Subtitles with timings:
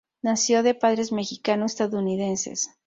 [0.23, 2.71] Nació de padres mexicano-estadounidenses.